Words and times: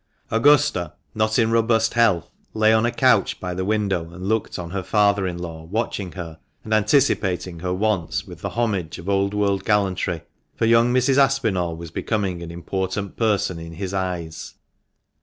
Augusta, 0.31 0.93
not 1.13 1.37
in 1.37 1.51
robust 1.51 1.93
health, 1.93 2.31
lay 2.55 2.73
on 2.73 2.87
a 2.87 2.91
couch 2.91 3.39
by 3.39 3.53
the 3.53 3.63
window 3.63 4.09
and 4.11 4.27
looked 4.27 4.57
on, 4.57 4.71
her 4.71 4.81
father 4.81 5.27
in 5.27 5.37
law 5.37 5.63
watching 5.65 6.13
her 6.13 6.39
and 6.63 6.73
anticipating 6.73 7.59
her 7.59 7.71
wants 7.71 8.25
with 8.25 8.41
the 8.41 8.49
homage 8.49 8.97
of 8.97 9.07
old 9.07 9.35
world 9.35 9.63
gallantry, 9.63 10.23
for 10.55 10.65
young 10.65 10.91
Mrs. 10.91 11.19
Aspinall 11.19 11.75
was 11.75 11.91
becoming 11.91 12.41
an 12.41 12.49
important 12.49 13.15
person 13.15 13.59
in 13.59 13.73
his 13.73 13.93
eyes. 13.93 14.55